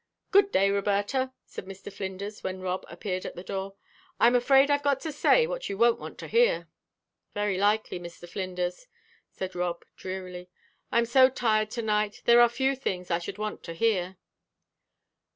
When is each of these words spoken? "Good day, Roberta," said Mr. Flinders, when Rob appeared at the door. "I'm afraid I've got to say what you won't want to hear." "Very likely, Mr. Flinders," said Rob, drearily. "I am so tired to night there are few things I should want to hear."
"Good 0.31 0.51
day, 0.51 0.71
Roberta," 0.71 1.31
said 1.45 1.65
Mr. 1.67 1.93
Flinders, 1.93 2.43
when 2.43 2.59
Rob 2.59 2.85
appeared 2.89 3.23
at 3.23 3.35
the 3.35 3.43
door. 3.43 3.75
"I'm 4.19 4.33
afraid 4.33 4.71
I've 4.71 4.81
got 4.81 4.99
to 5.01 5.11
say 5.11 5.45
what 5.45 5.69
you 5.69 5.77
won't 5.77 5.99
want 5.99 6.17
to 6.17 6.27
hear." 6.27 6.67
"Very 7.35 7.55
likely, 7.59 7.99
Mr. 7.99 8.27
Flinders," 8.27 8.87
said 9.29 9.53
Rob, 9.53 9.85
drearily. 9.95 10.49
"I 10.91 10.97
am 10.97 11.05
so 11.05 11.29
tired 11.29 11.69
to 11.73 11.83
night 11.83 12.23
there 12.25 12.41
are 12.41 12.49
few 12.49 12.75
things 12.75 13.11
I 13.11 13.19
should 13.19 13.37
want 13.37 13.61
to 13.61 13.75
hear." 13.75 14.17